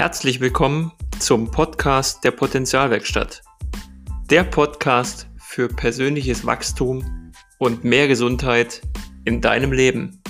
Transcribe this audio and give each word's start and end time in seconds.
Herzlich 0.00 0.40
willkommen 0.40 0.92
zum 1.18 1.50
Podcast 1.50 2.24
der 2.24 2.30
Potenzialwerkstatt. 2.30 3.42
Der 4.30 4.44
Podcast 4.44 5.28
für 5.36 5.68
persönliches 5.68 6.46
Wachstum 6.46 7.34
und 7.58 7.84
mehr 7.84 8.08
Gesundheit 8.08 8.80
in 9.26 9.42
deinem 9.42 9.72
Leben. 9.72 10.22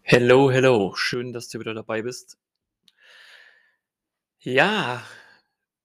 Hello, 0.00 0.50
hello, 0.50 0.94
schön, 0.96 1.34
dass 1.34 1.50
du 1.50 1.60
wieder 1.60 1.74
dabei 1.74 2.00
bist. 2.00 2.38
Ja, 4.38 5.06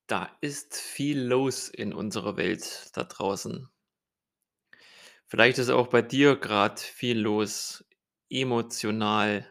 da 0.08 0.30
ist 0.40 0.78
viel 0.78 1.20
los 1.22 1.68
in 1.68 1.92
unserer 1.92 2.38
Welt 2.38 2.92
da 2.94 3.04
draußen. 3.04 3.70
Vielleicht 5.28 5.58
ist 5.58 5.70
auch 5.70 5.88
bei 5.88 6.02
dir 6.02 6.38
gerade 6.38 6.80
viel 6.80 7.20
los, 7.20 7.86
emotional, 8.30 9.46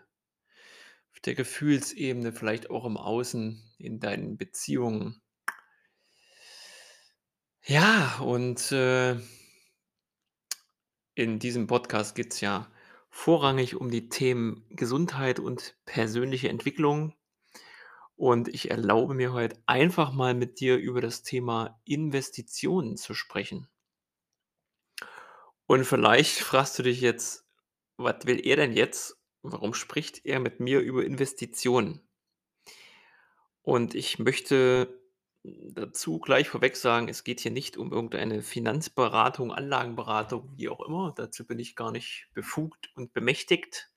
auf 1.13 1.21
der 1.21 1.35
Gefühlsebene, 1.35 2.33
vielleicht 2.33 2.71
auch 2.71 2.87
im 2.87 2.97
Außen, 2.97 3.63
in 3.79 4.01
deinen 4.01 4.39
Beziehungen. 4.39 5.21
Ja, 7.63 8.19
und 8.21 8.73
äh, 8.73 9.17
in 11.15 11.39
diesem 11.39 11.67
Podcast 11.67 12.15
geht 12.15 12.33
es 12.33 12.41
ja 12.41 12.71
vorrangig 13.11 13.77
um 13.77 13.91
die 13.91 14.09
Themen 14.09 14.65
Gesundheit 14.71 15.41
und 15.41 15.77
persönliche 15.85 16.49
Entwicklung. 16.49 17.15
Und 18.15 18.49
ich 18.49 18.71
erlaube 18.71 19.13
mir 19.13 19.35
heute 19.35 19.63
einfach 19.67 20.13
mal 20.15 20.33
mit 20.33 20.59
dir 20.61 20.79
über 20.79 21.03
das 21.03 21.23
Thema 21.23 21.81
Investitionen 21.85 22.97
zu 22.97 23.13
sprechen. 23.13 23.69
Und 25.67 25.85
vielleicht 25.85 26.39
fragst 26.39 26.79
du 26.79 26.83
dich 26.83 27.01
jetzt, 27.01 27.45
was 27.97 28.25
will 28.25 28.45
er 28.47 28.57
denn 28.57 28.73
jetzt? 28.73 29.17
Warum 29.43 29.75
spricht 29.75 30.25
er 30.25 30.41
mit 30.41 30.61
mir 30.61 30.81
über 30.81 31.05
Investitionen? 31.05 32.01
Und 33.63 33.95
ich 33.95 34.19
möchte 34.19 35.01
dazu 35.45 36.19
gleich 36.19 36.49
vorweg 36.49 36.77
sagen, 36.77 37.09
es 37.09 37.25
geht 37.25 37.41
hier 37.41 37.51
nicht 37.51 37.77
um 37.77 37.93
irgendeine 37.93 38.43
Finanzberatung, 38.43 39.53
Anlagenberatung, 39.53 40.53
wie 40.57 40.69
auch 40.69 40.81
immer. 40.81 41.13
Dazu 41.17 41.47
bin 41.47 41.59
ich 41.59 41.77
gar 41.77 41.93
nicht 41.93 42.29
befugt 42.33 42.91
und 42.95 43.13
bemächtigt. 43.13 43.91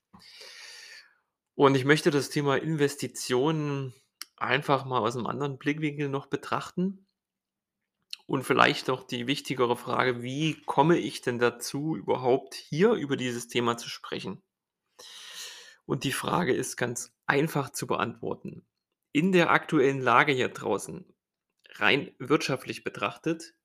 Und 1.54 1.74
ich 1.74 1.84
möchte 1.84 2.10
das 2.10 2.30
Thema 2.30 2.56
Investitionen 2.56 3.94
einfach 4.36 4.84
mal 4.84 5.00
aus 5.00 5.16
einem 5.16 5.26
anderen 5.26 5.58
Blickwinkel 5.58 6.08
noch 6.08 6.26
betrachten. 6.26 7.06
Und 8.30 8.44
vielleicht 8.44 8.86
noch 8.86 9.02
die 9.02 9.26
wichtigere 9.26 9.76
Frage, 9.76 10.22
wie 10.22 10.54
komme 10.62 10.96
ich 10.96 11.20
denn 11.20 11.40
dazu, 11.40 11.96
überhaupt 11.96 12.54
hier 12.54 12.92
über 12.92 13.16
dieses 13.16 13.48
Thema 13.48 13.76
zu 13.76 13.88
sprechen? 13.88 14.40
Und 15.84 16.04
die 16.04 16.12
Frage 16.12 16.54
ist 16.54 16.76
ganz 16.76 17.12
einfach 17.26 17.70
zu 17.70 17.88
beantworten. 17.88 18.64
In 19.10 19.32
der 19.32 19.50
aktuellen 19.50 20.00
Lage 20.00 20.32
hier 20.32 20.48
draußen, 20.48 21.12
rein 21.70 22.14
wirtschaftlich 22.20 22.84
betrachtet, 22.84 23.56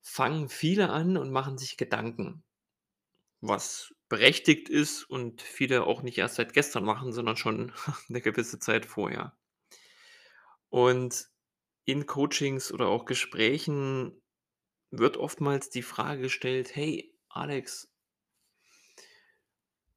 fangen 0.00 0.48
viele 0.48 0.90
an 0.90 1.16
und 1.16 1.30
machen 1.30 1.56
sich 1.56 1.76
Gedanken, 1.76 2.42
was 3.40 3.94
berechtigt 4.08 4.70
ist 4.70 5.04
und 5.04 5.40
viele 5.40 5.84
auch 5.84 6.02
nicht 6.02 6.18
erst 6.18 6.34
seit 6.34 6.52
gestern 6.52 6.82
machen, 6.82 7.12
sondern 7.12 7.36
schon 7.36 7.72
eine 8.08 8.22
gewisse 8.22 8.58
Zeit 8.58 8.86
vorher. 8.86 9.38
Und 10.68 11.30
in 11.84 12.06
Coachings 12.06 12.72
oder 12.72 12.88
auch 12.88 13.04
Gesprächen 13.04 14.22
wird 14.90 15.16
oftmals 15.18 15.70
die 15.70 15.82
Frage 15.82 16.22
gestellt: 16.22 16.76
„Hey, 16.76 17.14
Alex“ 17.28 17.88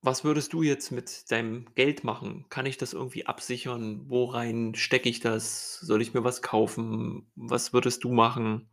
„was 0.01 0.23
würdest 0.23 0.53
du 0.53 0.63
jetzt 0.63 0.91
mit 0.91 1.29
deinem 1.31 1.65
Geld 1.75 2.03
machen? 2.05 2.45
Kann 2.49 2.65
ich 2.65 2.77
das 2.77 2.93
irgendwie 2.93 3.25
absichern? 3.25 4.09
Worein 4.09 4.73
stecke 4.75 5.09
ich 5.09 5.19
das? 5.19 5.79
Soll 5.81 6.01
ich 6.01 6.13
mir 6.13 6.23
was 6.23 6.41
kaufen? 6.41 7.29
Was 7.35 7.73
würdest 7.73 8.03
du 8.05 8.11
machen?“ 8.13 8.69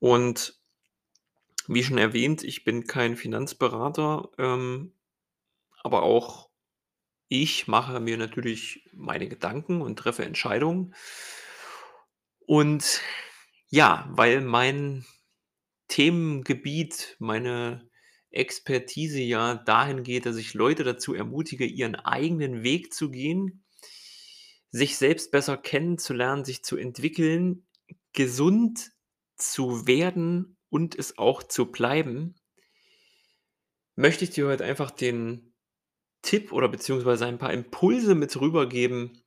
Und 0.00 0.58
wie 1.68 1.82
schon 1.84 1.98
erwähnt, 1.98 2.42
ich 2.42 2.64
bin 2.64 2.86
kein 2.86 3.16
Finanzberater, 3.16 4.30
ähm, 4.38 4.92
aber 5.82 6.02
auch 6.04 6.50
ich 7.28 7.68
mache 7.68 8.00
mir 8.00 8.18
natürlich 8.18 8.88
meine 8.94 9.28
Gedanken 9.28 9.82
und 9.82 9.98
treffe 9.98 10.24
Entscheidungen. 10.24 10.94
Und 12.50 13.00
ja, 13.68 14.08
weil 14.10 14.40
mein 14.40 15.06
Themengebiet, 15.86 17.14
meine 17.20 17.88
Expertise 18.32 19.20
ja 19.20 19.54
dahin 19.54 20.02
geht, 20.02 20.26
dass 20.26 20.36
ich 20.36 20.52
Leute 20.54 20.82
dazu 20.82 21.14
ermutige, 21.14 21.64
ihren 21.64 21.94
eigenen 21.94 22.64
Weg 22.64 22.92
zu 22.92 23.12
gehen, 23.12 23.62
sich 24.72 24.96
selbst 24.96 25.30
besser 25.30 25.56
kennenzulernen, 25.58 26.44
sich 26.44 26.64
zu 26.64 26.76
entwickeln, 26.76 27.68
gesund 28.14 28.90
zu 29.36 29.86
werden 29.86 30.56
und 30.70 30.98
es 30.98 31.18
auch 31.18 31.44
zu 31.44 31.70
bleiben, 31.70 32.34
möchte 33.94 34.24
ich 34.24 34.30
dir 34.30 34.48
heute 34.48 34.64
einfach 34.64 34.90
den 34.90 35.54
Tipp 36.22 36.50
oder 36.50 36.68
beziehungsweise 36.68 37.26
ein 37.26 37.38
paar 37.38 37.52
Impulse 37.52 38.16
mit 38.16 38.40
rübergeben, 38.40 39.22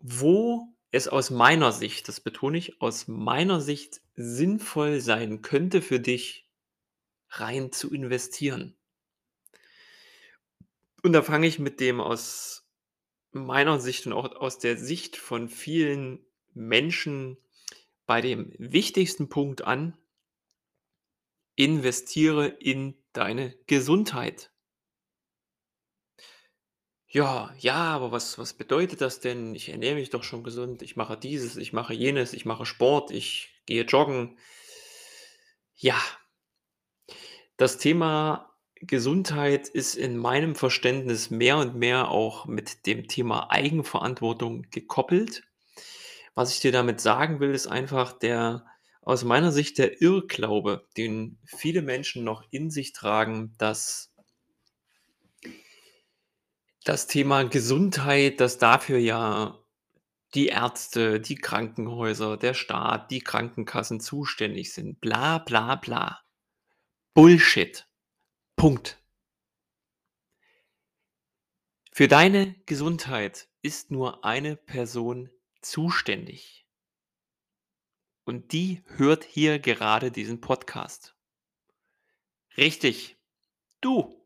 wo 0.00 0.72
es 0.92 1.08
aus 1.08 1.30
meiner 1.30 1.72
Sicht, 1.72 2.06
das 2.06 2.20
betone 2.20 2.58
ich, 2.58 2.80
aus 2.80 3.08
meiner 3.08 3.60
Sicht 3.60 4.02
sinnvoll 4.14 5.00
sein 5.00 5.40
könnte 5.40 5.82
für 5.82 5.98
dich, 5.98 6.46
rein 7.30 7.72
zu 7.72 7.92
investieren. 7.92 8.76
Und 11.02 11.14
da 11.14 11.22
fange 11.22 11.46
ich 11.48 11.58
mit 11.58 11.80
dem 11.80 12.00
aus 12.00 12.68
meiner 13.32 13.80
Sicht 13.80 14.06
und 14.06 14.12
auch 14.12 14.36
aus 14.36 14.58
der 14.58 14.76
Sicht 14.76 15.16
von 15.16 15.48
vielen 15.48 16.24
Menschen 16.52 17.38
bei 18.06 18.20
dem 18.20 18.52
wichtigsten 18.58 19.30
Punkt 19.30 19.62
an: 19.62 19.96
Investiere 21.56 22.48
in 22.48 23.02
deine 23.14 23.56
Gesundheit. 23.66 24.51
Ja, 27.14 27.52
ja, 27.58 27.74
aber 27.74 28.10
was 28.10 28.38
was 28.38 28.54
bedeutet 28.54 29.02
das 29.02 29.20
denn? 29.20 29.54
Ich 29.54 29.68
ernähre 29.68 29.96
mich 29.96 30.08
doch 30.08 30.22
schon 30.22 30.42
gesund. 30.42 30.80
Ich 30.80 30.96
mache 30.96 31.18
dieses, 31.18 31.58
ich 31.58 31.74
mache 31.74 31.92
jenes, 31.92 32.32
ich 32.32 32.46
mache 32.46 32.64
Sport, 32.64 33.10
ich 33.10 33.50
gehe 33.66 33.84
joggen. 33.84 34.38
Ja. 35.76 36.00
Das 37.56 37.78
Thema 37.78 38.50
Gesundheit 38.80 39.68
ist 39.68 39.94
in 39.94 40.16
meinem 40.16 40.54
Verständnis 40.54 41.30
mehr 41.30 41.58
und 41.58 41.76
mehr 41.76 42.08
auch 42.10 42.46
mit 42.46 42.86
dem 42.86 43.06
Thema 43.08 43.50
Eigenverantwortung 43.50 44.62
gekoppelt. 44.70 45.44
Was 46.34 46.52
ich 46.54 46.60
dir 46.60 46.72
damit 46.72 47.00
sagen 47.00 47.40
will, 47.40 47.52
ist 47.54 47.66
einfach 47.66 48.12
der 48.12 48.64
aus 49.02 49.24
meiner 49.24 49.52
Sicht 49.52 49.78
der 49.78 50.00
Irrglaube, 50.00 50.86
den 50.96 51.38
viele 51.44 51.82
Menschen 51.82 52.24
noch 52.24 52.44
in 52.50 52.70
sich 52.70 52.92
tragen, 52.92 53.54
dass 53.58 54.11
das 56.84 57.06
Thema 57.06 57.44
Gesundheit, 57.44 58.40
dass 58.40 58.58
dafür 58.58 58.98
ja 58.98 59.58
die 60.34 60.46
Ärzte, 60.46 61.20
die 61.20 61.34
Krankenhäuser, 61.34 62.36
der 62.36 62.54
Staat, 62.54 63.10
die 63.10 63.20
Krankenkassen 63.20 64.00
zuständig 64.00 64.72
sind. 64.72 65.00
Bla 65.00 65.38
bla 65.38 65.76
bla. 65.76 66.22
Bullshit. 67.14 67.86
Punkt. 68.56 69.02
Für 71.92 72.08
deine 72.08 72.54
Gesundheit 72.64 73.48
ist 73.60 73.90
nur 73.90 74.24
eine 74.24 74.56
Person 74.56 75.30
zuständig. 75.60 76.66
Und 78.24 78.52
die 78.52 78.82
hört 78.86 79.24
hier 79.24 79.58
gerade 79.58 80.10
diesen 80.10 80.40
Podcast. 80.40 81.14
Richtig. 82.56 83.18
Du. 83.80 84.21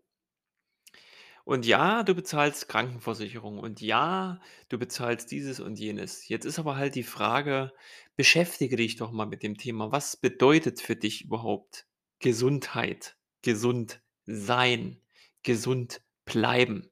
Und 1.46 1.64
ja, 1.64 2.02
du 2.02 2.16
bezahlst 2.16 2.68
Krankenversicherung 2.68 3.60
und 3.60 3.80
ja, 3.80 4.40
du 4.68 4.78
bezahlst 4.78 5.30
dieses 5.30 5.60
und 5.60 5.78
jenes. 5.78 6.26
Jetzt 6.26 6.44
ist 6.44 6.58
aber 6.58 6.74
halt 6.74 6.96
die 6.96 7.04
Frage, 7.04 7.72
beschäftige 8.16 8.74
dich 8.74 8.96
doch 8.96 9.12
mal 9.12 9.26
mit 9.26 9.44
dem 9.44 9.56
Thema. 9.56 9.92
Was 9.92 10.16
bedeutet 10.16 10.80
für 10.80 10.96
dich 10.96 11.22
überhaupt 11.24 11.86
Gesundheit, 12.18 13.16
gesund 13.42 14.02
sein, 14.24 15.00
gesund 15.44 16.02
bleiben? 16.24 16.90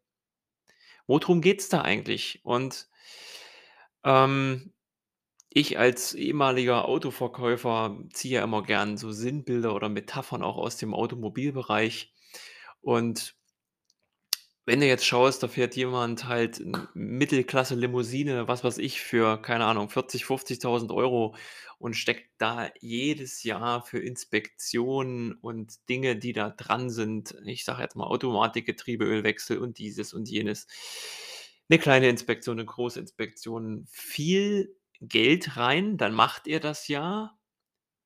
Worum 1.08 1.40
geht's 1.40 1.68
da 1.68 1.82
eigentlich? 1.82 2.38
Und 2.44 2.88
ähm, 4.04 4.72
ich 5.48 5.80
als 5.80 6.14
ehemaliger 6.14 6.84
Autoverkäufer 6.84 7.98
ziehe 8.12 8.36
ja 8.36 8.44
immer 8.44 8.62
gern 8.62 8.98
so 8.98 9.10
Sinnbilder 9.10 9.74
oder 9.74 9.88
Metaphern 9.88 10.44
auch 10.44 10.58
aus 10.58 10.76
dem 10.76 10.94
Automobilbereich. 10.94 12.14
Und 12.82 13.34
Wenn 14.68 14.80
du 14.80 14.86
jetzt 14.86 15.04
schaust, 15.04 15.42
da 15.42 15.48
fährt 15.48 15.76
jemand 15.76 16.26
halt 16.26 16.58
'n 16.58 16.88
Mittelklasse-Limousine, 16.94 18.48
was 18.48 18.64
weiß 18.64 18.78
ich, 18.78 19.02
für, 19.02 19.36
keine 19.42 19.66
Ahnung, 19.66 19.90
40, 19.90 20.24
50.000 20.24 20.90
€ 20.90 21.34
und 21.78 21.94
steckt 21.96 22.30
da 22.38 22.70
jedes 22.80 23.42
Jahr 23.42 23.82
für 23.84 23.98
Inspektionen 23.98 25.32
und 25.34 25.86
Dinge, 25.90 26.16
die 26.16 26.32
da 26.32 26.48
dran 26.48 26.88
sind 26.88 27.36
ich 27.44 27.66
sage 27.66 27.82
jetzt 27.82 27.94
mal 27.94 28.06
Automatikgetriebe, 28.06 29.04
Ölwechsel 29.04 29.58
und 29.58 29.76
dieses 29.78 30.14
und 30.14 30.30
jenes 30.30 30.66
'ne 31.70 31.78
kleine 31.78 32.08
Inspektion, 32.08 32.56
'ne 32.56 32.64
große 32.64 33.00
Inspektion, 33.00 33.86
viel 33.90 34.74
Geld 35.00 35.56
rein, 35.58 35.96
dann 35.98 36.14
macht 36.14 36.46
er 36.46 36.60
das 36.60 36.88
ja. 36.88 37.36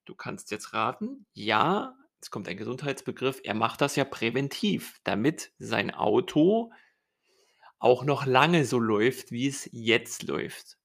Du 0.06 0.14
kannst 0.16 0.50
jetzt 0.52 0.74
raten, 0.74 1.26
ja, 1.34 1.94
jetzt 2.20 2.30
kommt 2.30 2.48
ein 2.48 2.56
Gesundheitsbegriff, 2.56 3.40
er 3.44 3.54
macht 3.54 3.80
das 3.80 3.96
ja 3.96 4.04
präventiv, 4.04 5.00
damit 5.04 5.52
sein 5.58 5.92
Auto 5.94 6.72
auch 7.78 8.04
noch 8.04 8.26
lange 8.26 8.64
so 8.64 8.78
läuft, 8.78 9.30
wie 9.32 9.46
es 9.46 9.68
jetzt 9.72 10.24
läuft. 10.24 10.76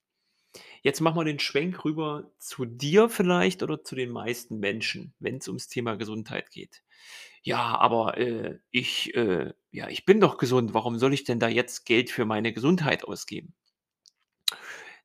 Jetzt 0.83 1.01
machen 1.01 1.17
wir 1.17 1.25
den 1.25 1.39
Schwenk 1.39 1.85
rüber 1.85 2.31
zu 2.39 2.65
dir 2.65 3.09
vielleicht 3.09 3.63
oder 3.63 3.83
zu 3.83 3.95
den 3.95 4.11
meisten 4.11 4.59
Menschen, 4.59 5.13
wenn's 5.19 5.47
ums 5.47 5.67
Thema 5.69 5.95
Gesundheit 5.97 6.51
geht. 6.51 6.83
„Ja, 7.43 7.77
aber, 7.77 8.17
äh, 8.17 8.59
ich, 8.71 9.15
äh 9.15 9.53
ja, 9.71 9.89
ich 9.89 10.05
bin 10.05 10.21
doch 10.21 10.37
gesund, 10.37 10.73
warum 10.75 10.99
soll 10.99 11.13
ich 11.13 11.23
denn 11.25 11.39
da 11.39 11.49
jetzt 11.49 11.85
Geld 11.85 12.11
für 12.11 12.25
meine 12.25 12.53
Gesundheit 12.53 13.05
ausgeben?“ 13.05 13.55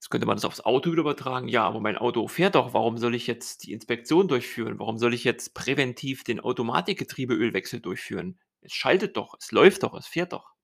Jetzt 0.00 0.10
könnte 0.10 0.26
man 0.26 0.36
das 0.36 0.44
aufs 0.44 0.60
Auto 0.60 0.90
wieder 0.90 1.02
übertragen: 1.02 1.46
„Ja, 1.48 1.64
aber 1.66 1.78
mein 1.80 1.96
Auto 1.98 2.26
fährt 2.26 2.54
doch, 2.56 2.72
warum 2.74 2.98
soll 2.98 3.14
ich 3.14 3.26
jetzt 3.28 3.64
die 3.64 3.72
Inspektion 3.72 4.26
durchführen? 4.28 4.78
Warum 4.78 4.98
soll 4.98 5.12
ich 5.14 5.24
jetzt 5.24 5.54
präventiv 5.54 6.24
den 6.24 6.40
Automatikgetriebe-Ölwechsel 6.40 7.80
durchführen? 7.80 8.38
Es 8.60 8.72
schaltet 8.72 9.16
doch, 9.16 9.34
es 9.38 9.52
läuft 9.52 9.82
doch, 9.84 9.94
es 9.94 10.06
fährt 10.08 10.32
doch.“ 10.32 10.54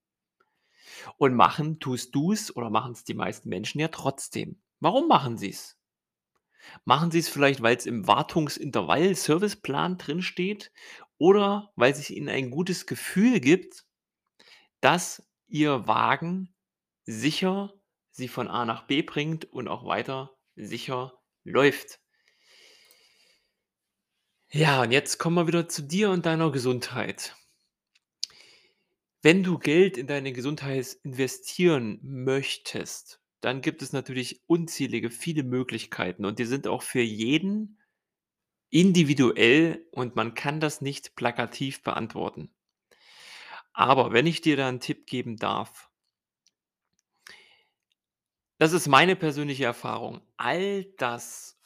Und 1.19 1.35
machen 1.35 1.81
tust 1.81 2.15
du's 2.15 2.55
oder 2.55 2.71
machen's 2.71 3.03
die 3.03 3.15
meisten 3.15 3.49
Menschen 3.49 3.81
ja 3.81 3.89
trotzdem. 3.89 4.63
Warum 4.79 5.09
machen 5.09 5.37
sie's? 5.37 5.77
Machen 6.87 7.11
sie's 7.11 7.29
vielleicht, 7.29 7.63
weil's 7.63 7.85
im 7.87 8.07
Wartungsintervall-Serviceplan 8.07 9.99
drinsteht 9.99 10.73
oder 11.19 11.73
weil's 11.77 11.99
sich 11.99 12.17
ihnen 12.17 12.29
ein 12.29 12.51
gutes 12.51 12.87
Gefühl 12.87 13.41
gibt, 13.41 13.85
dass 14.81 15.23
ihr 15.49 15.87
Wagen 15.87 16.55
sicher 17.05 17.73
sie 18.17 18.29
von 18.29 18.49
A 18.49 18.65
nach 18.65 18.87
B 18.87 19.03
bringt 19.03 19.45
und 19.53 19.69
auch 19.69 19.85
weiter 19.87 20.37
sicher 20.57 21.21
läuft. 21.45 22.01
Ja, 24.53 24.81
und 24.81 24.91
jetzt 24.91 25.19
kommen 25.19 25.37
wir 25.37 25.47
wieder 25.47 25.69
zu 25.69 25.83
dir 25.83 26.09
und 26.11 26.25
deiner 26.25 26.51
Gesundheit. 26.51 27.37
Wenn 29.23 29.43
du 29.43 29.59
Geld 29.59 29.97
in 29.97 30.07
deine 30.07 30.33
Gesundheit 30.33 30.99
investieren 31.03 31.99
möchtest, 32.03 33.21
dann 33.41 33.61
gibt 33.61 33.83
es 33.83 33.93
natürlich 33.93 34.43
unzählige 34.47 35.11
viele 35.11 35.43
Möglichkeiten 35.43 36.25
und 36.25 36.39
die 36.39 36.45
sind 36.45 36.69
auch 36.69 36.83
für 36.83 37.01
jeden 37.01 37.81
individuell 38.71 39.87
und 39.93 40.17
man 40.17 40.35
kann 40.35 40.61
das 40.61 40.81
nicht 40.83 41.17
plakativ 41.17 41.83
beantworten. 41.83 42.51
Aber 43.77 44.13
wenn 44.13 44.27
ich 44.27 44.41
dir 44.41 44.57
da 44.57 44.69
'n 44.69 44.81
Tipp 44.81 45.07
geben 45.07 45.37
darf 45.37 45.91
das 48.59 48.73
ist 48.73 48.89
meine 48.89 49.17
persönliche 49.17 49.65
Erfahrung. 49.65 50.21
All 50.37 50.85
das, 50.99 51.61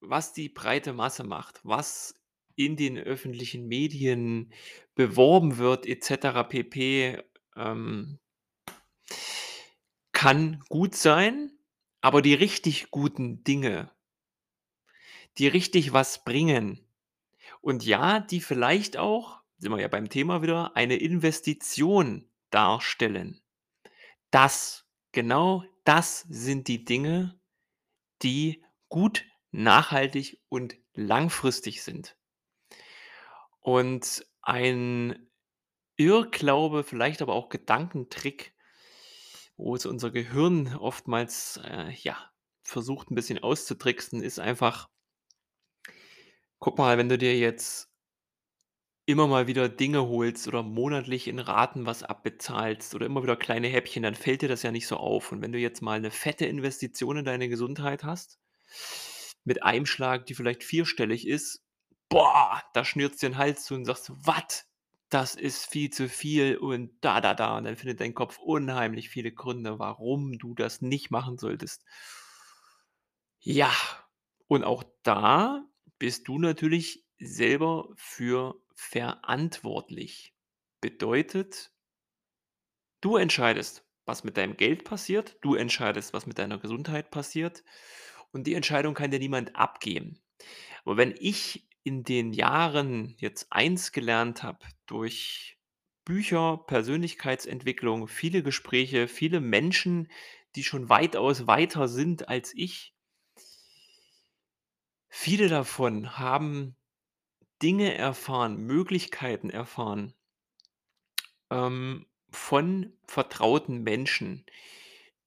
was 0.00 0.32
die 0.32 0.48
breite 0.48 0.92
Masse 0.92 1.24
macht, 1.24 1.60
was 1.64 2.14
in 2.54 2.76
den 2.76 2.98
öffentlichen 2.98 3.66
Medien 3.66 4.52
beworben 4.94 5.58
wird 5.58 5.86
et 5.86 6.04
cetera 6.04 6.42
pp, 6.42 7.22
ähm 7.56 8.18
kann 10.12 10.62
gut 10.68 10.94
sein, 10.94 11.50
aber 12.00 12.22
die 12.22 12.34
richtig 12.34 12.90
guten 12.90 13.42
Dinge 13.42 13.90
die 15.38 15.48
richtig 15.48 15.92
was 15.92 16.24
bringen 16.24 16.86
und 17.60 17.84
ja, 17.84 18.20
die 18.20 18.40
vielleicht 18.40 18.96
auch, 18.96 19.40
sind 19.58 19.72
wir 19.72 19.80
ja 19.80 19.88
beim 19.88 20.08
Thema 20.08 20.42
wieder, 20.42 20.76
eine 20.76 20.96
Investition 20.96 22.28
darstellen. 22.50 23.40
Das, 24.30 24.81
genau 25.12 25.64
das 25.84 26.20
sind 26.28 26.68
die 26.68 26.84
Dinge, 26.84 27.38
die 28.22 28.64
gut, 28.88 29.26
nachhaltig 29.52 30.40
und 30.50 30.76
langfristig 30.94 31.82
sind. 31.84 32.14
Und 33.64 34.26
ein 34.42 35.28
Irrglaube, 35.96 36.84
vielleicht 36.84 37.22
aber 37.22 37.34
auch 37.34 37.48
Gedankentrick, 37.48 38.54
wo 39.58 39.74
es 39.76 39.86
unser 39.86 40.10
Gehirn 40.10 40.74
oftmals, 40.76 41.60
äh, 41.62 41.90
ja, 41.92 42.16
versucht 42.62 43.10
'n 43.10 43.14
bisschen 43.14 43.38
auszutricksen, 43.42 44.22
ist 44.22 44.38
einfach 44.40 44.88
guck 46.62 46.78
mal, 46.78 46.96
wenn 46.96 47.08
du 47.08 47.18
dir 47.18 47.36
jetzt 47.36 47.91
immer 49.06 49.26
mal 49.26 49.46
wieder 49.48 49.68
Dinge 49.68 50.02
holst 50.08 50.48
oder 50.48 50.62
monatlich 50.62 51.28
in 51.28 51.38
Raten 51.40 51.86
was 51.86 52.02
abbezahlst 52.04 52.94
oder 52.94 53.06
immer 53.06 53.22
wieder 53.22 53.36
kleine 53.36 53.68
Häppchen, 53.68 54.02
dann 54.02 54.14
fällt 54.14 54.42
dir 54.42 54.48
das 54.48 54.62
ja 54.62 54.70
nicht 54.72 54.86
so 54.86 54.96
auf. 54.96 55.32
Und 55.32 55.42
wenn 55.42 55.52
du 55.52 55.58
jetzt 55.58 55.82
mal 55.82 56.00
'ne 56.00 56.10
fette 56.10 56.46
Investition 56.46 57.18
in 57.18 57.24
deine 57.24 57.48
Gesundheit 57.48 58.04
hast, 58.04 58.38
mit 59.44 59.62
einem 59.62 59.86
Schlag, 59.86 60.26
die 60.26 60.34
vielleicht 60.34 60.62
vierstellig 60.64 61.26
ist, 61.26 61.64
boah, 62.08 62.62
da 62.74 62.84
schnürt's 62.84 63.18
dir 63.18 63.28
'n 63.30 63.38
Hals 63.38 63.64
zu 63.64 63.74
und 63.74 63.84
sagst 63.84 64.08
du: 64.08 64.14
„Was? 64.24 64.66
Das 65.10 65.34
ist 65.34 65.66
viel 65.66 65.90
zu 65.90 66.08
viel 66.08 66.56
und 66.56 66.92
da, 67.02 67.20
da, 67.20 67.34
da.“ 67.34 67.58
Und 67.58 67.64
dann 67.64 67.76
findet 67.76 68.00
dein 68.00 68.14
Kopf 68.14 68.38
unheimlich 68.38 69.10
viele 69.10 69.32
Gründe, 69.32 69.78
warum 69.78 70.38
du 70.38 70.54
das 70.54 70.80
nicht 70.80 71.10
machen 71.10 71.38
solltest. 71.38 71.82
Ja, 73.44 73.72
und 74.46 74.62
auch 74.62 74.84
da 75.02 75.66
bist 75.98 76.28
du 76.28 76.38
natürlich 76.38 77.04
selber 77.18 77.88
für 77.96 78.61
verantwortlich. 78.74 80.34
Bedeutet 80.80 81.72
du 83.00 83.16
entscheidest, 83.16 83.84
was 84.04 84.24
mit 84.24 84.36
deinem 84.36 84.56
Geld 84.56 84.84
passiert, 84.84 85.36
du 85.42 85.54
entscheidest, 85.54 86.12
was 86.12 86.26
mit 86.26 86.38
deiner 86.38 86.58
Gesundheit 86.58 87.10
passiert 87.10 87.62
und 88.32 88.46
die 88.46 88.54
Entscheidung 88.54 88.94
kann 88.94 89.10
dir 89.10 89.18
niemand 89.18 89.56
abgeben. 89.56 90.20
Aber 90.84 90.96
wenn 90.96 91.14
ich 91.18 91.68
in 91.84 92.04
den 92.04 92.32
Jahren 92.32 93.14
jetzt 93.18 93.48
eins 93.50 93.92
gelernt 93.92 94.42
habe 94.42 94.64
durch 94.86 95.58
Bücher, 96.04 96.58
Persönlichkeitsentwicklung, 96.66 98.08
viele 98.08 98.42
Gespräche, 98.42 99.06
viele 99.06 99.40
Menschen, 99.40 100.10
die 100.56 100.64
schon 100.64 100.88
weitaus 100.88 101.46
weiter 101.46 101.88
sind 101.88 102.28
als 102.28 102.52
ich 102.54 102.94
viele 105.08 105.48
davon 105.48 106.18
haben 106.18 106.74
Dinge 107.62 107.94
erfahren, 107.94 108.58
Möglichkeiten 108.58 109.50
erfahren 109.50 110.14
ähm, 111.50 112.06
von 112.30 112.92
vertrauten 113.06 113.82
Menschen, 113.82 114.44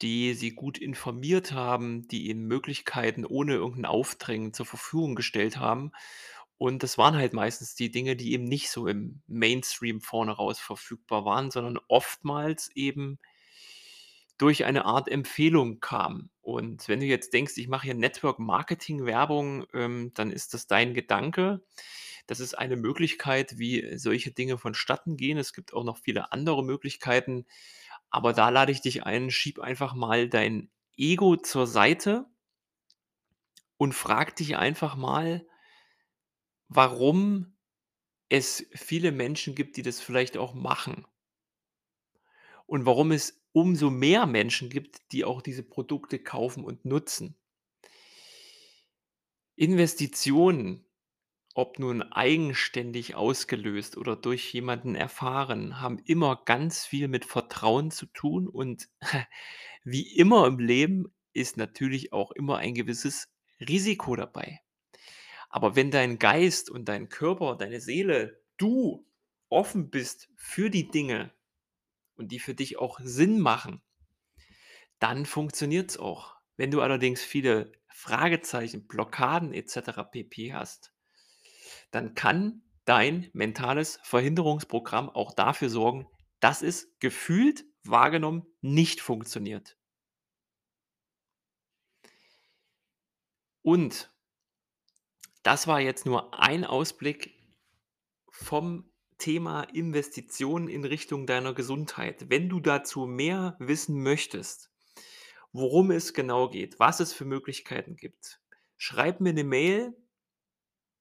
die 0.02 0.34
sie 0.34 0.52
gut 0.52 0.78
informiert 0.78 1.54
haben, 1.54 2.08
die 2.08 2.28
ihnen 2.30 2.48
Möglichkeiten 2.48 3.26
ohne 3.26 3.54
irgend 3.56 3.80
'n 3.80 3.86
Aufdrängen 3.86 4.54
zur 4.54 4.66
Verfügung 4.66 5.16
gestellt 5.16 5.58
haben. 5.58 5.92
Und 6.58 6.84
das 6.84 6.98
waren 6.98 7.16
halt 7.16 7.34
meistens 7.34 7.76
die 7.76 7.92
Dinge, 7.92 8.16
die 8.16 8.34
eben 8.34 8.46
nicht 8.46 8.70
so 8.72 8.88
im 8.88 9.22
Mainstream 9.28 10.02
vorne 10.02 10.32
raus 10.34 10.60
verfügbar 10.60 11.26
waren, 11.26 11.52
sondern 11.52 11.80
oftmals 11.90 12.72
eben 12.76 13.20
durch 14.38 14.66
eine 14.66 14.86
Art 14.86 15.08
Empfehlung 15.10 15.80
kamen. 15.80 16.30
Und 16.42 16.88
wenn 16.88 17.00
du 17.00 17.06
jetzt 17.06 17.34
denkst: 17.34 17.54
„Ich 17.58 17.68
mache 17.68 17.86
hier 17.86 17.94
Network-Marketing-Werbung“, 17.96 19.66
ähm, 19.74 20.12
dann 20.14 20.32
ist 20.32 20.54
das 20.54 20.68
dein 20.68 20.94
Gedanke. 20.94 21.64
Das 22.28 22.40
ist 22.40 22.56
eine 22.58 22.76
Möglichkeit, 22.76 23.58
wie 23.58 23.98
solche 23.98 24.32
Dinge 24.32 24.58
vonstatten 24.58 25.18
gehen. 25.18 25.38
Es 25.38 25.54
gibt 25.54 25.74
auch 25.74 25.84
noch 25.84 25.98
viele 25.98 26.32
andere 26.32 26.64
Möglichkeiten, 26.64 27.46
aber 28.10 28.34
da 28.34 28.50
lade 28.50 28.72
ich 28.72 28.82
dich 28.82 29.04
ein, 29.06 29.32
schiebe 29.32 29.64
einfach 29.64 29.94
mal 29.94 30.30
dein 30.30 30.70
Ego 30.98 31.36
zur 31.38 31.68
Seite 31.68 32.26
und 33.78 33.94
frage 33.94 34.34
dich 34.34 34.58
einfach 34.58 34.96
mal 34.96 35.46
warum 36.68 37.56
es 38.30 38.68
viele 38.74 39.12
Menschen 39.12 39.56
gibt, 39.56 39.78
die 39.78 39.82
das 39.82 40.00
vielleicht 40.00 40.38
auch 40.38 40.54
machen. 40.54 41.06
Und 42.66 42.86
warum 42.86 43.12
es 43.12 43.44
umso 43.52 43.90
mehr 43.90 44.26
Menschen 44.26 44.70
gibt, 44.70 45.12
die 45.12 45.24
auch 45.24 45.42
diese 45.42 45.64
Produkte 45.64 46.20
kaufen 46.20 46.64
und 46.64 46.84
nutzen. 46.84 47.38
Investitionen, 49.56 50.86
ob 51.56 51.80
nun 51.80 52.04
eigenständig 52.04 53.16
ausgelöst 53.16 53.96
oder 53.96 54.18
durch 54.18 54.54
jemanden 54.54 54.94
erfahren, 54.94 55.80
haben 55.80 56.00
immer 56.00 56.42
ganz 56.44 56.86
viel 56.86 57.08
mit 57.08 57.24
Vertrauen 57.24 57.92
zu 57.92 58.08
tun 58.08 58.50
und 58.50 58.90
wie 59.86 60.16
immer 60.18 60.48
im 60.48 60.60
Leben 60.60 61.14
ist 61.32 61.56
natürlich 61.56 62.12
auch 62.12 62.32
immer 62.32 62.58
ein 62.58 62.74
gewisses 62.74 63.30
Risiko 63.62 64.18
dabei. 64.18 64.60
Aber 65.50 65.78
wenn 65.78 65.92
dein 65.92 66.20
Geist 66.20 66.70
und 66.70 66.90
dein 66.90 67.08
Körper, 67.08 67.56
deine 67.56 67.80
Seele, 67.80 68.42
du 68.58 69.08
offen 69.48 69.90
bist 69.90 70.28
für 70.36 70.70
die 70.70 70.92
Dinge 70.92 71.32
und 72.16 72.34
die 72.34 72.40
für 72.40 72.54
dich 72.54 72.78
auch 72.80 73.00
Sinn 73.02 73.40
machen, 73.40 73.82
dann 75.00 75.26
funktioniert 75.26 75.92
es 75.92 75.98
auch. 75.98 76.36
Wenn 76.58 76.72
du 76.72 76.82
allerdings 76.82 77.22
viele 77.22 77.72
Fragezeichen, 77.88 78.88
Blockaden 78.88 79.54
etc. 79.54 80.04
pp 80.12 80.54
hast, 80.54 80.95
dann 81.92 82.16
kann 82.16 82.62
dein 82.86 83.30
mentales 83.34 84.00
Verhinderungsprogramm 84.04 85.10
auch 85.10 85.34
dafür 85.34 85.70
sorgen, 85.70 86.08
dass 86.40 86.62
es 86.62 86.96
gefühlt 87.00 87.66
wahrgenommen 87.84 88.46
nicht 88.62 89.02
funktioniert. 89.02 89.78
Und 93.62 94.12
das 95.44 95.68
war 95.68 95.80
jetzt 95.80 96.06
nur 96.06 96.40
ein 96.40 96.66
Ausblick 96.66 97.36
vom 98.30 98.92
Thema 99.18 99.64
Investitionen 99.64 100.68
in 100.68 100.84
Richtung 100.84 101.26
deiner 101.26 101.54
Gesundheit. 101.54 102.30
Wenn 102.30 102.50
du 102.50 102.60
dazu 102.60 103.06
mehr 103.06 103.56
wissen 103.60 104.04
möchtest, 104.04 104.72
worum 105.54 105.92
es 105.92 106.14
genau 106.14 106.50
geht, 106.50 106.80
was 106.80 107.00
es 107.00 107.14
für 107.14 107.26
Möglichkeiten 107.26 107.96
gibt, 107.96 108.42
schreib 108.78 109.22
mir 109.22 109.30
eine 109.30 109.44
Mail. 109.44 109.96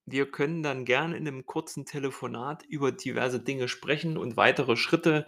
Wir 0.07 0.31
können 0.31 0.63
dann 0.63 0.85
gerne 0.85 1.17
in 1.17 1.27
einem 1.27 1.47
kurzen 1.47 1.87
Telefonat 1.87 2.63
über 2.65 2.93
diverse 2.93 3.41
Dinge 3.41 3.69
sprechen 3.69 4.19
und 4.19 4.37
weitere 4.37 4.77
Schritte 4.77 5.27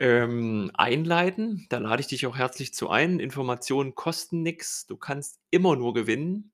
ähm, 0.00 0.72
einleiten. 0.74 1.66
Da 1.68 1.78
lade 1.78 2.00
ich 2.00 2.08
dich 2.08 2.26
auch 2.26 2.36
herzlich 2.36 2.74
zu 2.74 2.90
ein. 2.90 3.20
Informationen 3.20 3.94
kosten 3.94 4.42
nichts. 4.42 4.86
Du 4.86 4.96
kannst 4.96 5.38
immer 5.50 5.76
nur 5.76 5.94
gewinnen. 5.94 6.52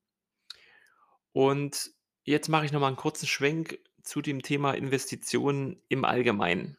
Und 1.32 1.92
jetzt 2.24 2.48
mache 2.48 2.66
ich 2.66 2.72
noch 2.72 2.80
mal 2.80 2.88
einen 2.88 2.96
kurzen 2.96 3.26
Schwenk 3.26 3.78
zu 4.02 4.20
dem 4.20 4.42
Thema 4.42 4.72
Investitionen 4.72 5.80
im 5.88 6.04
Allgemeinen. 6.04 6.76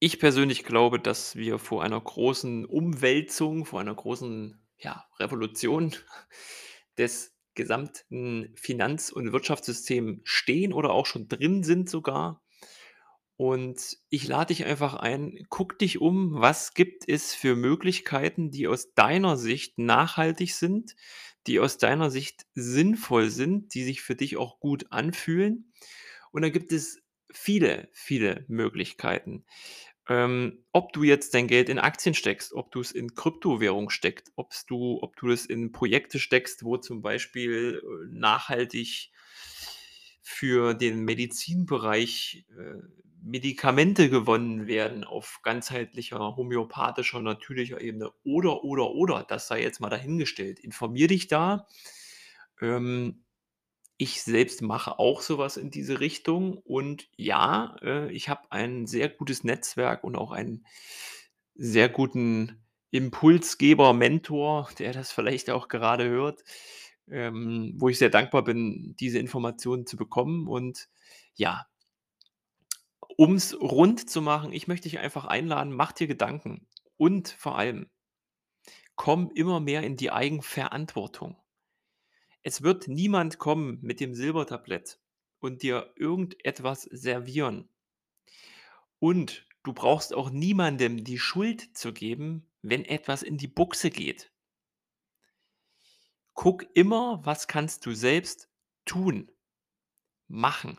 Ich 0.00 0.20
persönlich 0.20 0.64
glaube, 0.64 1.00
dass 1.00 1.34
wir 1.34 1.58
vor 1.58 1.82
einer 1.82 2.00
großen 2.00 2.66
Umwälzung, 2.66 3.64
vor 3.64 3.80
einer 3.80 3.94
großen, 3.94 4.60
ja, 4.76 5.06
Revolution 5.18 5.96
des 6.98 7.37
gesamten 7.58 8.54
Finanz 8.56 9.10
und 9.10 9.32
Wirtschaftssystems 9.32 10.20
stehen 10.24 10.72
oder 10.72 10.90
auch 10.90 11.04
schon 11.04 11.28
drin 11.28 11.62
sind 11.62 11.90
sogar. 11.90 12.42
Und 13.36 13.98
ich 14.08 14.26
lade 14.26 14.54
dich 14.54 14.64
einfach 14.64 14.94
ein, 14.94 15.46
guck 15.48 15.78
dich 15.78 16.00
um, 16.00 16.40
was 16.40 16.74
gibt 16.74 17.08
es 17.08 17.34
für 17.34 17.54
Möglichkeiten, 17.54 18.50
die 18.50 18.66
aus 18.66 18.94
deiner 18.94 19.36
Sicht 19.36 19.78
nachhaltig 19.78 20.54
sind, 20.54 20.96
die 21.46 21.60
aus 21.60 21.78
deiner 21.78 22.10
Sicht 22.10 22.46
sinnvoll 22.54 23.30
sind, 23.30 23.74
die 23.74 23.84
sich 23.84 24.00
für 24.00 24.16
dich 24.16 24.36
auch 24.38 24.58
gut 24.58 24.86
anfühlen. 24.90 25.72
Und 26.32 26.42
da 26.42 26.48
gibt 26.48 26.72
es 26.72 27.00
viele, 27.30 27.88
viele 27.92 28.44
Möglichkeiten. 28.48 29.44
Ähm, 30.08 30.64
ob 30.72 30.92
du 30.94 31.02
jetzt 31.02 31.34
dein 31.34 31.48
Geld 31.48 31.68
in 31.68 31.78
Aktien 31.78 32.14
steckst, 32.14 32.54
ob 32.54 32.72
du 32.72 32.80
es 32.80 32.92
in 32.92 33.14
Kryptowährung 33.14 33.90
steckst, 33.90 34.32
ob's 34.36 34.64
du 34.64 34.98
ob 35.02 35.16
du 35.16 35.30
es 35.30 35.44
in 35.44 35.70
Projekte 35.70 36.18
steckst, 36.18 36.64
wo 36.64 36.78
zum 36.78 37.02
Beispiel, 37.02 37.82
äh, 37.84 38.06
nachhaltig 38.10 39.10
für 40.22 40.74
den 40.74 41.04
Medizinbereich, 41.04 42.46
äh, 42.58 42.82
Medikamente 43.22 44.08
gewonnen 44.08 44.66
werden 44.66 45.04
auf 45.04 45.40
ganzheitlicher, 45.42 46.36
homöopathischer, 46.36 47.20
natürlicher 47.20 47.80
Ebene 47.80 48.12
oder, 48.24 48.64
oder, 48.64 48.92
oder. 48.92 49.24
Das 49.28 49.48
sei 49.48 49.60
jetzt 49.62 49.80
mal 49.80 49.90
dahingestellt. 49.90 50.60
Informier 50.60 51.08
dich 51.08 51.26
da. 51.26 51.66
Ähm, 52.60 53.24
ich 53.98 54.22
selbst 54.22 54.62
mache 54.62 54.98
auch 55.00 55.20
sowas 55.20 55.56
in 55.56 55.70
diese 55.70 55.98
Richtung 56.00 56.56
und 56.58 57.08
ja, 57.16 57.76
äh, 57.82 58.10
ich 58.12 58.28
habe 58.28 58.50
ein 58.50 58.86
sehr 58.86 59.08
gutes 59.08 59.42
Netzwerk 59.42 60.04
und 60.04 60.16
auch 60.16 60.30
einen 60.30 60.64
sehr 61.56 61.88
guten 61.88 62.64
Impulsgeber, 62.90 63.92
Mentor, 63.92 64.70
der 64.78 64.92
das 64.92 65.10
vielleicht 65.12 65.50
auch 65.50 65.68
gerade 65.68 66.08
hört, 66.08 66.44
ähm, 67.08 67.74
wo 67.76 67.88
ich 67.88 67.98
sehr 67.98 68.10
dankbar 68.10 68.44
bin, 68.44 68.94
diese 69.00 69.18
Informationen 69.18 69.84
zu 69.84 69.96
bekommen. 69.96 70.46
Und 70.46 70.88
ja, 71.34 71.66
um 73.16 73.34
es 73.34 73.60
rund 73.60 74.08
zu 74.08 74.22
machen, 74.22 74.52
ich 74.52 74.68
möchte 74.68 74.88
dich 74.88 75.00
einfach 75.00 75.24
einladen, 75.24 75.72
mach 75.72 75.90
dir 75.90 76.06
Gedanken 76.06 76.68
und 76.96 77.30
vor 77.30 77.58
allem 77.58 77.90
komm 78.94 79.30
immer 79.34 79.58
mehr 79.58 79.82
in 79.82 79.96
die 79.96 80.12
Eigenverantwortung. 80.12 81.36
Es 82.42 82.62
wird 82.62 82.88
niemand 82.88 83.38
kommen 83.38 83.78
mit 83.82 84.00
dem 84.00 84.14
Silbertablett 84.14 85.00
und 85.40 85.62
dir 85.62 85.92
irgendetwas 85.96 86.82
servieren. 86.82 87.68
Und 88.98 89.46
du 89.62 89.72
brauchst 89.72 90.14
auch 90.14 90.30
niemandem 90.30 91.04
die 91.04 91.18
Schuld 91.18 91.76
zu 91.76 91.92
geben, 91.92 92.48
wenn 92.62 92.84
etwas 92.84 93.22
in 93.22 93.38
die 93.38 93.48
Buchse 93.48 93.90
geht. 93.90 94.32
Guck 96.34 96.66
immer, 96.74 97.20
was 97.24 97.48
kannst 97.48 97.84
du 97.86 97.92
selbst 97.92 98.48
tun, 98.84 99.30
machen. 100.28 100.78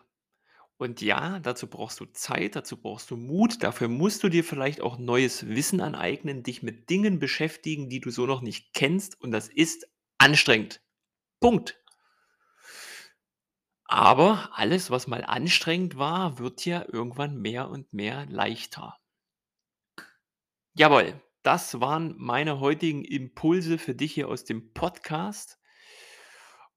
Und 0.77 1.01
ja, 1.01 1.39
dazu 1.39 1.67
brauchst 1.67 1.99
du 1.99 2.05
Zeit, 2.05 2.55
dazu 2.55 2.77
brauchst 2.77 3.11
du 3.11 3.17
Mut, 3.17 3.61
dafür 3.63 3.89
musst 3.89 4.23
du 4.23 4.29
dir 4.29 4.45
vielleicht 4.45 4.79
auch 4.79 4.97
neues 4.97 5.47
Wissen 5.49 5.81
aneignen, 5.81 6.43
dich 6.43 6.63
mit 6.63 6.89
Dingen 6.89 7.19
beschäftigen, 7.19 7.89
die 7.89 7.99
du 7.99 8.11
so 8.11 8.25
noch 8.25 8.41
nicht 8.41 8.73
kennst 8.73 9.19
und 9.19 9.31
das 9.31 9.49
ist 9.49 9.89
anstrengend. 10.17 10.81
Punkt. 11.39 11.79
Aber 13.85 14.51
alles, 14.53 14.91
was 14.91 15.07
mal 15.07 15.23
anstrengend 15.23 15.97
war, 15.97 16.37
wird 16.37 16.63
ja 16.65 16.85
irgendwann 16.87 17.41
mehr 17.41 17.69
und 17.69 17.91
mehr 17.91 18.25
leichter. 18.27 18.99
Jawohl, 20.73 21.19
das 21.41 21.79
waren 21.81 22.15
meine 22.17 22.59
heutigen 22.59 23.03
Impulse 23.03 23.77
für 23.77 23.95
dich 23.95 24.13
hier 24.13 24.27
aus 24.27 24.43
dem 24.43 24.73
Podcast. 24.73 25.57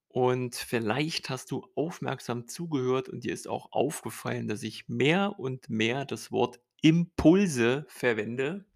Und 0.09 0.57
vielleicht 0.57 1.31
hast 1.31 1.51
du 1.51 1.67
aufmerksam 1.75 2.49
zugehört 2.49 3.09
und 3.09 3.25
dir 3.25 3.33
ist 3.33 3.49
auch 3.49 3.73
aufgefallen, 3.73 4.49
dass 4.49 4.63
ich 4.63 4.89
mehr 4.89 5.39
und 5.39 5.69
mehr 5.69 6.05
das 6.05 6.33
Wort 6.33 6.61
Impulse 6.83 7.85
verwende. 7.89 8.67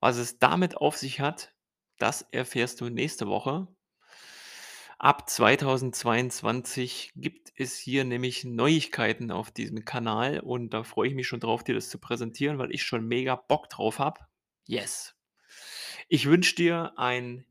Was 0.00 0.16
es 0.16 0.38
damit 0.38 0.76
auf 0.76 0.96
sich 0.96 1.20
hat, 1.20 1.54
das 1.98 2.22
erfährst 2.32 2.80
du 2.80 2.88
nächste 2.88 3.26
Woche. 3.26 3.68
Ab 5.02 5.28
2022 5.28 7.10
gibt 7.16 7.52
es 7.56 7.76
hier 7.76 8.04
nämlich 8.04 8.44
Neuigkeiten 8.44 9.32
auf 9.32 9.50
diesem 9.50 9.84
Kanal 9.84 10.38
und 10.38 10.72
da 10.72 10.84
freue 10.84 11.08
ich 11.08 11.16
mich 11.16 11.26
schon 11.26 11.40
drauf, 11.40 11.64
dir 11.64 11.74
das 11.74 11.88
zu 11.88 11.98
präsentieren, 11.98 12.58
weil 12.58 12.72
ich 12.72 12.84
schon 12.84 13.08
mega 13.08 13.34
Bock 13.34 13.68
drauf 13.68 13.98
habe. 13.98 14.20
Yes. 14.64 15.16
Ich 16.08 16.26
wünsche 16.26 16.54
dir 16.54 16.92
ein 16.98 17.44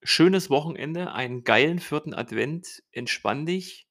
schönes 0.00 0.48
Wochenende, 0.48 1.10
einen 1.12 1.42
geilen 1.42 1.80
vierten 1.80 2.14
Advent. 2.14 2.84
Entspann 2.92 3.46
dich, 3.46 3.88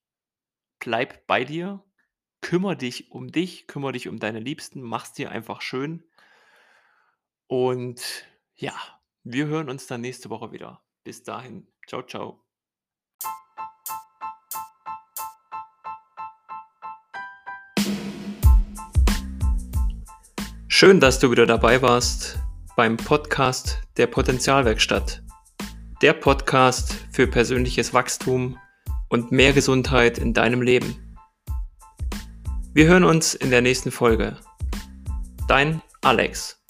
bleib 0.80 1.28
bei 1.28 1.44
dir, 1.44 1.84
kümmere 2.40 2.78
dich 2.78 3.12
um 3.12 3.30
dich, 3.30 3.68
kümmere 3.68 3.92
dich 3.92 4.08
um 4.08 4.20
deine 4.20 4.40
Liebsten, 4.40 4.82
mach's 4.82 5.12
dir 5.12 5.32
einfach 5.32 5.62
schön. 5.62 6.06
Und 7.48 8.26
ja, 8.56 8.74
wir 9.24 9.48
hören 9.48 9.70
uns 9.70 9.86
dann 9.86 10.00
nächste 10.00 10.30
Woche 10.30 10.54
wieder. 10.54 10.82
Bis 11.04 11.24
dahin. 11.24 11.68
Ciao, 11.86 12.02
ciao. 12.02 12.45
Schön, 20.78 21.00
dass 21.00 21.20
du 21.20 21.32
wieder 21.32 21.46
dabei 21.46 21.82
warst 21.82 22.38
beim 22.76 22.98
Podcast 22.98 23.80
der 23.96 24.08
Potenzialwerkstatt. 24.08 25.24
Der 26.02 26.12
Podcast 26.12 26.98
für 27.14 27.28
persönliches 27.28 27.94
Wachstum 27.94 28.58
und 29.08 29.32
mehr 29.32 29.54
Gesundheit 29.54 30.18
in 30.18 30.34
deinem 30.34 30.62
Leben. 30.62 31.18
Wir 32.74 32.88
hören 32.88 33.06
uns 33.06 33.36
in 33.36 33.52
der 33.52 33.62
nächsten 33.62 33.90
Folge. 33.90 34.36
Dein 35.48 35.82
Alex. 36.02 36.62